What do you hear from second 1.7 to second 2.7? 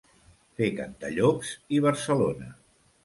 i Barcelona.